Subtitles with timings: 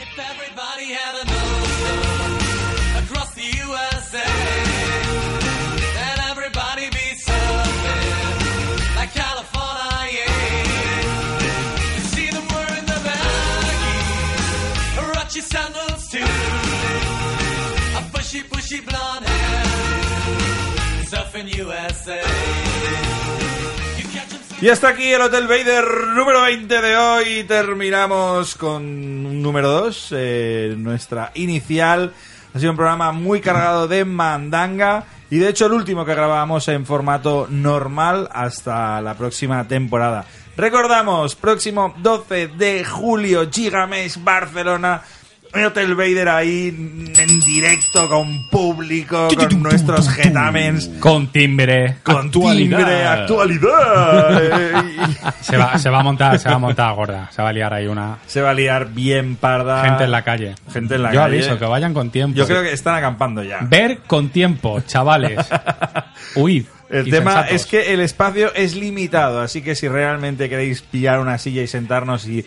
[0.00, 1.98] If everybody had an ocean
[3.02, 4.28] across the USA,
[5.96, 10.30] then everybody be surfing like California.
[11.96, 13.98] You see them wearing the baggy,
[15.14, 16.30] Rachi sandals too,
[17.98, 19.64] a bushy, bushy blonde hair,
[21.10, 23.07] surfing USA.
[24.60, 25.84] Y hasta aquí el Hotel Vader
[26.16, 27.44] número 20 de hoy.
[27.44, 30.14] Terminamos con número 2,
[30.78, 32.12] nuestra inicial.
[32.52, 35.04] Ha sido un programa muy cargado de mandanga.
[35.30, 40.24] Y de hecho el último que grabamos en formato normal hasta la próxima temporada.
[40.56, 45.02] Recordamos, próximo 12 de julio, Gigamesh, Barcelona.
[45.54, 51.96] Hotel Vader ahí en directo, con público, con nuestros getamens, Con timbre.
[52.02, 52.78] con actualidad.
[52.78, 54.84] timbre, actualidad.
[55.40, 57.28] Se va, se va a montar, se va a montar gorda.
[57.32, 59.84] Se va a liar ahí una Se va a liar bien parda.
[59.84, 60.54] gente en la calle.
[60.72, 61.36] Gente en la Yo calle.
[61.38, 62.36] aviso que vayan con tiempo.
[62.36, 63.58] Yo creo que están acampando ya.
[63.62, 65.38] Ver con tiempo, chavales.
[66.36, 66.64] Huid.
[66.90, 67.52] El tema sensatos.
[67.52, 71.66] es que el espacio es limitado, así que si realmente queréis pillar una silla y
[71.66, 72.46] sentarnos y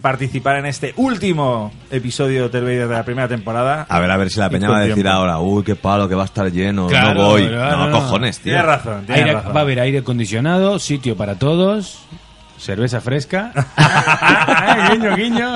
[0.00, 3.86] participar en este último episodio de Vader de la primera temporada.
[3.88, 6.14] A ver, a ver si la peña va a decir ahora, uy, qué palo, que
[6.14, 7.48] va a estar lleno, Claro, no voy.
[7.48, 7.96] claro, no, no.
[8.00, 8.52] cojones, tío.
[8.52, 9.52] Tienes razón, tienes Aire- razón.
[9.56, 12.00] va a haber aire acondicionado, sitio para todos,
[12.58, 13.52] cerveza fresca.
[14.92, 15.54] guiño, guiño.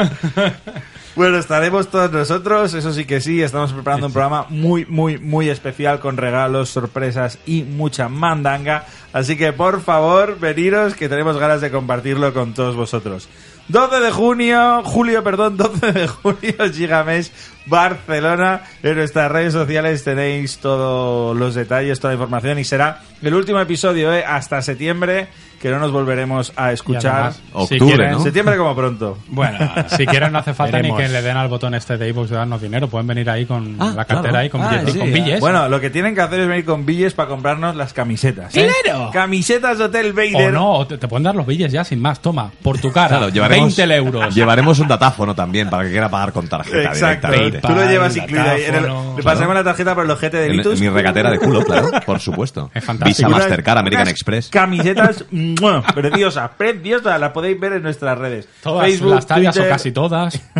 [1.15, 5.49] Bueno, estaremos todos nosotros, eso sí que sí, estamos preparando un programa muy, muy, muy
[5.49, 8.84] especial con regalos, sorpresas y mucha mandanga.
[9.15, 13.31] Así que por favor, veniros que tenemos ganas de compartirlo con todos vosotros.
[13.69, 17.31] 12 de junio, julio, perdón, 12 de junio, Gigamesh,
[17.66, 18.62] Barcelona.
[18.82, 23.60] En nuestras redes sociales tenéis todos los detalles, toda la información y será el último
[23.60, 24.25] episodio, ¿eh?
[24.27, 25.27] hasta septiembre,
[25.60, 27.12] que no nos volveremos a escuchar.
[27.15, 28.21] además, Octubre, si quieren, ¿no?
[28.22, 29.19] Septiembre como pronto.
[29.28, 29.59] Bueno,
[29.97, 32.37] si quieren no hace falta ni que le den al botón este de iVoox de
[32.37, 32.88] darnos dinero.
[32.88, 34.38] Pueden venir ahí con Ah, la cartera claro.
[34.38, 35.41] ahí con, Ah, billetes, sí, con billes.
[35.41, 38.55] Bueno, lo que tienen que hacer es venir con billes para comprarnos las camisetas.
[38.55, 38.71] ¿eh?
[38.84, 39.10] ¡Claro!
[39.12, 40.53] Camisetas de Hotel o Vader.
[40.53, 42.21] no, o te, te pueden dar los billes ya sin más.
[42.21, 43.09] Toma, por tu cara.
[43.09, 44.34] Claro, llevaremos, 20 euros.
[44.34, 47.28] llevaremos un datáfono también para que quiera pagar con tarjeta Exacto.
[47.28, 47.56] directamente.
[47.61, 48.62] Tú lo llevas incluido ahí.
[48.65, 49.17] En el- datáfono.
[49.17, 50.75] le pasamos la tarjeta por el ojete de En, Litus.
[50.75, 52.71] en mi regatera de culo, claro, por supuesto.
[52.75, 53.17] Es fantástico.
[53.17, 54.49] Visa Unas- Mastercard, American unas Express.
[54.49, 55.83] Camisetas ¡mua!
[55.83, 57.21] preciosas, preciosas.
[57.21, 58.49] Las podéis ver en nuestras redes.
[58.62, 60.41] Todas Facebook, las tallas Twitter, o casi todas.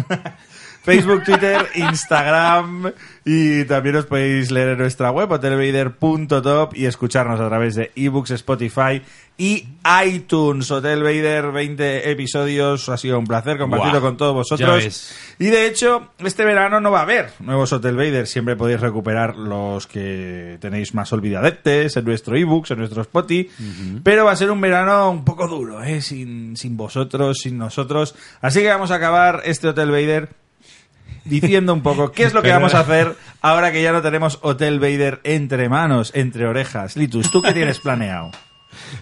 [0.87, 2.93] Facebook, Twitter, Instagram
[3.25, 8.31] y también os podéis leer en nuestra web hotelvader.top y escucharnos a través de ebooks,
[8.31, 9.03] Spotify
[9.37, 9.67] y
[10.07, 10.71] iTunes.
[10.71, 15.13] Hotel Vader, 20 episodios, ha sido un placer compartirlo con todos vosotros.
[15.41, 19.37] Y de hecho, este verano no va a haber nuevos Hotel Vader, siempre podéis recuperar
[19.37, 23.51] los que tenéis más olvidadetes en nuestro ebooks, en nuestro Spotify,
[24.05, 26.01] pero va a ser un verano un poco duro, ¿eh?
[26.01, 28.15] sin, sin vosotros, sin nosotros.
[28.41, 30.46] Así que vamos a acabar este Hotel Vader
[31.29, 34.03] diciendo un poco qué es lo que Pero- vamos a hacer ahora que ya no
[34.03, 36.97] tenemos Hotel Vader entre manos, entre orejas.
[36.97, 38.31] Litus, ¿tú qué tienes planeado?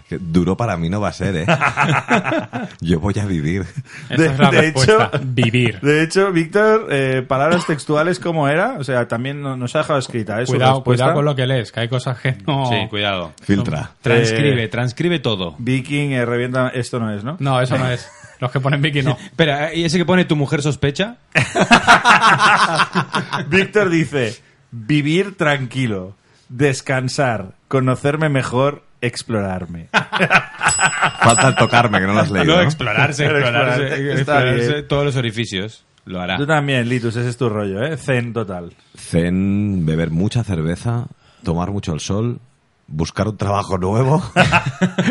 [0.09, 1.47] Que Duro para mí no va a ser, ¿eh?
[2.81, 3.67] Yo voy a vivir.
[4.09, 5.11] Esa De- es la de respuesta.
[5.12, 5.81] hecho- Vivir.
[5.81, 8.77] De hecho, Víctor, eh, palabras textuales, ¿cómo era?
[8.79, 10.47] O sea, también no- nos ha dejado escrita, ¿eh?
[10.47, 12.67] Cuidado, cuidado con lo que lees, que hay cosas que no...
[12.67, 13.33] Sí, cuidado.
[13.43, 13.91] Filtra.
[14.01, 15.55] Transcribe, transcribe todo.
[15.59, 16.69] Viking, eh, revienta...
[16.69, 17.37] Esto no es, ¿no?
[17.41, 18.09] No, eso no es.
[18.44, 19.12] Los que ponen Vicky no.
[19.25, 21.16] Espera, ¿y ese que pone tu mujer sospecha?
[23.49, 24.37] Víctor dice,
[24.71, 26.16] vivir tranquilo,
[26.49, 29.88] descansar, conocerme mejor, explorarme.
[31.22, 32.53] Falta el tocarme, que no lo has leído.
[32.53, 32.62] no, ¿no?
[32.62, 34.88] explorarse, Explorarse, explorarse, está explorarse bien.
[34.88, 35.84] todos los orificios.
[36.06, 36.37] Lo hará.
[36.37, 37.96] Tú también, Litus, ese es tu rollo, ¿eh?
[37.96, 38.75] Zen total.
[38.94, 41.06] Zen, beber mucha cerveza,
[41.43, 42.41] tomar mucho el sol,
[42.87, 44.23] buscar un trabajo nuevo.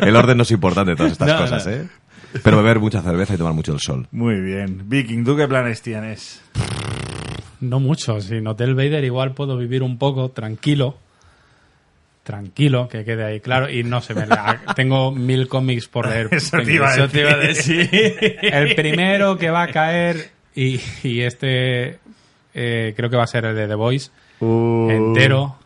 [0.04, 1.72] el orden no es importante de todas estas No, cosas, no.
[1.72, 1.88] ¿eh?
[2.42, 4.08] Pero beber mucha cerveza y tomar mucho el sol.
[4.12, 4.84] Muy bien.
[4.90, 6.42] Viking, ¿tú qué planes tienes?
[7.60, 8.20] No mucho.
[8.22, 10.98] Sin Hotel Vader igual puedo vivir un poco tranquilo.
[12.24, 13.70] Tranquilo, que quede ahí claro.
[13.70, 14.26] Y no se me
[14.76, 16.30] tengo mil cómics por leer.
[16.32, 17.90] Eso te iba a eso te iba a decir.
[17.90, 18.38] decir.
[18.42, 22.00] El primero que va a caer y, y este
[22.54, 24.12] eh, creo que va a ser el de The Voice.
[24.40, 25.58] Uh, Entero.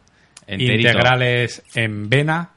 [0.46, 0.90] Enterito.
[0.90, 2.52] Integrales en vena.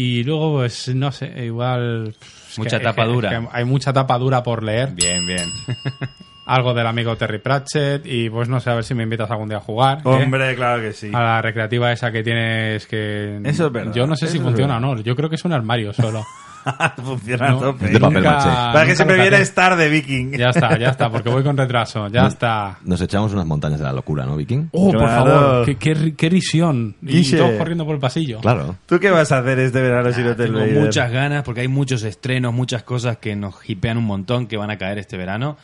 [0.00, 2.14] Y luego, pues, no sé, igual...
[2.56, 3.30] Mucha que- tapa que- dura.
[3.30, 4.92] que hay mucha tapa dura por leer.
[4.92, 5.50] Bien, bien.
[6.46, 9.48] algo del amigo Terry Pratchett y pues no sé, a ver si me invitas algún
[9.48, 9.98] día a jugar.
[9.98, 10.02] ¿eh?
[10.04, 11.10] Hombre, claro que sí.
[11.12, 13.40] A la recreativa esa que tienes que...
[13.44, 15.52] Eso es verdad, Yo no sé si funciona o no, yo creo que es un
[15.52, 16.24] armario solo.
[17.02, 17.86] Funciona No, a tope.
[17.86, 18.48] Es de papel nunca- maché.
[18.48, 19.42] Para que siempre lo viene saqué.
[19.48, 20.32] Star de Viking.
[20.32, 22.78] Ya está, ya está, porque voy con retraso, ya está.
[22.84, 24.68] Nos echamos unas montañas de la locura, ¿no, Viking?
[24.72, 26.96] Oh, por favor, qué, qué, qué risión.
[27.02, 28.40] Y todos corriendo por el pasillo.
[28.40, 28.76] Claro.
[28.86, 30.80] ¿Tú qué vas a hacer este verano si no te Tengo Vader?
[30.80, 34.70] muchas ganas porque hay muchos estrenos, muchas cosas que nos hipean un montón que van
[34.70, 35.56] a caer este verano.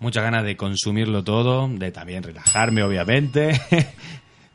[0.00, 3.60] Muchas ganas de consumirlo todo, de también relajarme, obviamente,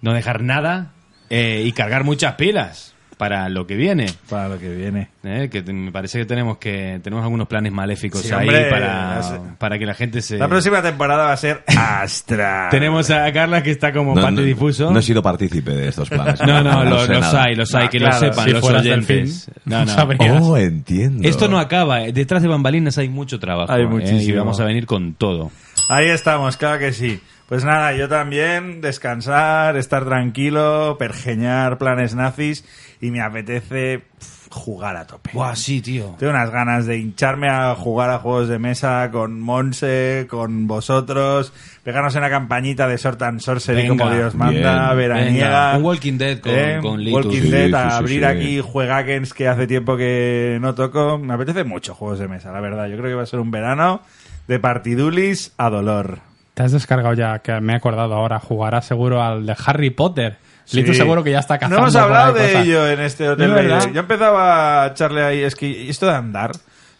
[0.01, 0.91] no dejar nada
[1.29, 4.05] eh, y cargar muchas pilas para lo que viene.
[4.29, 5.09] Para lo que viene.
[5.25, 8.69] eh, que te- me parece que tenemos que tenemos algunos planes maléficos Sí, ahí hombre,
[8.69, 9.21] para,
[9.57, 10.37] para que la gente se.
[10.37, 12.69] La próxima temporada va a ser Astra.
[12.71, 14.89] Tenemos a Carla que está como No, parte no- difuso.
[14.89, 16.39] no he sido partícipe de estos planes.
[16.47, 18.63] No, no, lo- sé los hay, los hay, Ah, que claro, lo sepan si los
[18.63, 19.51] oyentes.
[19.65, 19.93] No, no.
[20.41, 21.27] Oh, entiendo.
[21.27, 22.13] Esto no acaba, eh.
[22.13, 23.69] detrás de bambalinas hay mucho trabajo.
[23.71, 24.33] Hay eh, muchísimo.
[24.33, 25.51] y vamos a venir con todo.
[25.89, 27.19] Ahí estamos, claro que sí.
[27.49, 32.63] Pues nada, yo también descansar, estar tranquilo, pergeñar planes nazis
[33.01, 34.03] y me apetece
[34.51, 35.31] jugar a tope.
[35.33, 36.15] Buah, sí, tío.
[36.19, 41.51] Tengo unas ganas de hincharme a jugar a juegos de mesa con Monse, con vosotros,
[41.83, 44.97] pegarnos en la campañita de Sort and Sorcery Venga, como Dios manda, bien.
[44.97, 45.47] veraniega.
[45.71, 46.79] Venga, un Walking Dead con- ¿eh?
[46.83, 47.25] con Litus.
[47.25, 48.25] Walking Sí, Dead, sí, a abrir sí.
[48.25, 51.17] aquí juegakens que hace tiempo que no toco.
[51.17, 52.87] Me apetece mucho juegos de mesa, la verdad.
[52.87, 54.01] Yo creo que va a ser un verano
[54.47, 56.19] de partidulis a dolor.
[56.59, 60.35] Te has descargado ya, que me he acordado ahora, jugarás seguro al de Harry Potter.
[60.65, 60.81] Sí.
[60.81, 62.65] Lito seguro que ya está cazando No hemos hablado de cosas.
[62.65, 63.49] ello en este Hotel.
[63.49, 63.93] Vader.
[63.93, 66.51] Yo empezaba a echarle ahí, es que esto de andar,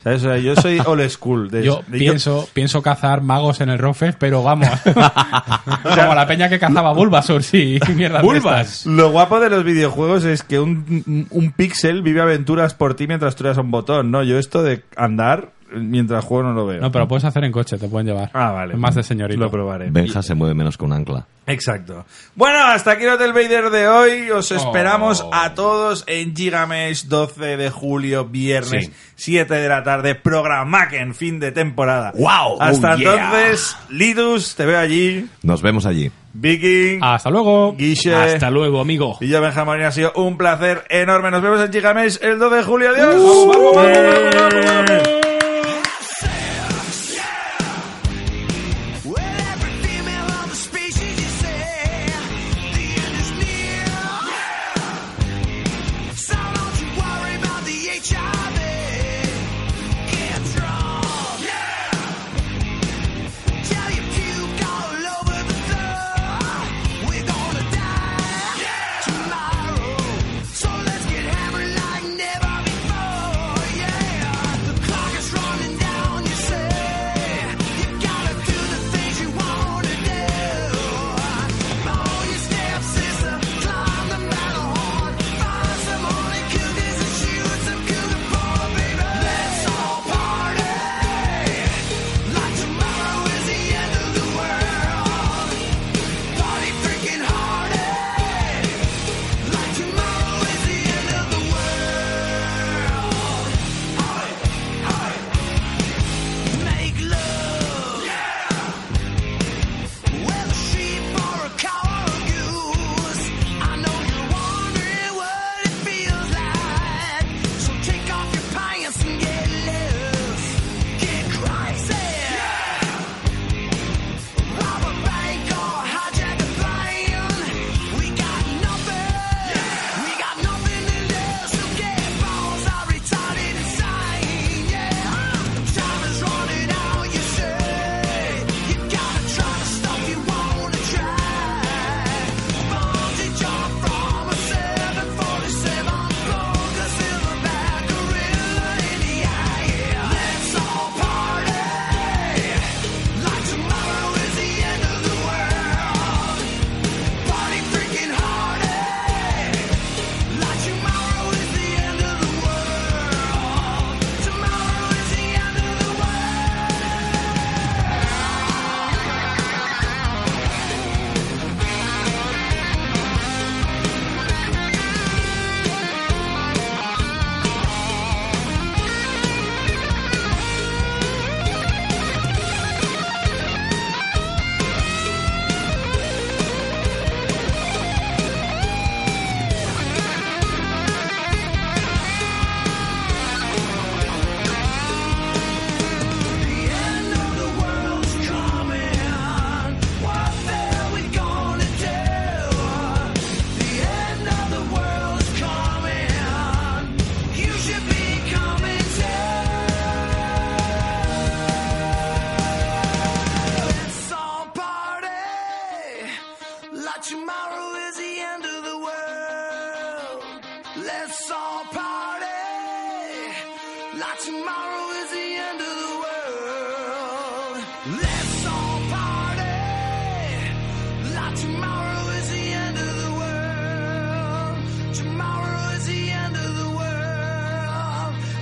[0.02, 0.24] ¿sabes?
[0.24, 1.52] O sea, yo soy old school.
[1.52, 4.70] de- Yo de- pienso, pienso cazar magos en el Rockfest, pero vamos.
[5.84, 7.80] Como la peña que cazaba Bulbasaur, sí.
[7.96, 8.86] Mierda ¡Bulbas!
[8.86, 13.36] Lo guapo de los videojuegos es que un, un píxel vive aventuras por ti mientras
[13.36, 14.24] tú eres un botón, ¿no?
[14.24, 16.82] Yo esto de andar mientras juego no lo veo.
[16.82, 18.30] No, pero lo puedes hacer en coche, te pueden llevar.
[18.34, 18.74] Ah, vale.
[18.74, 19.40] Es más de señorito.
[19.40, 19.90] Lo probaré.
[19.90, 21.26] Benja se mueve menos que un ancla.
[21.48, 22.06] Exacto.
[22.36, 24.30] Bueno, hasta aquí el Hotel Vader de hoy.
[24.32, 25.32] Os esperamos Oh.
[25.34, 28.94] a todos en Gigamesh 12 de julio, viernes, Sí.
[29.16, 32.12] 7 de la tarde, programa en fin de temporada.
[32.16, 32.62] ¡Wow!
[32.62, 33.14] Hasta Oh, yeah.
[33.26, 35.28] entonces, Lidus, te veo allí.
[35.42, 36.12] Nos vemos allí.
[36.32, 37.74] Viking, Hasta luego.
[37.76, 38.14] Guille.
[38.14, 39.18] Hasta luego, amigo.
[39.20, 41.32] Y yo, Benjamín ha sido un placer enorme.
[41.32, 42.90] Nos vemos en Gigamesh el 2 de julio.
[42.92, 43.16] Adiós.
[43.76, 45.19] Well,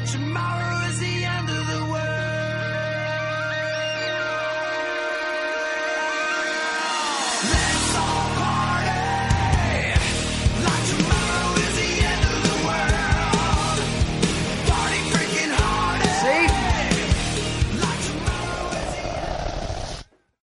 [0.07, 0.56] tomorrow.